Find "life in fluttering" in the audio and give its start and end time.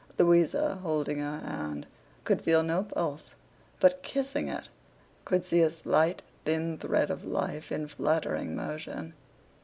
7.23-8.55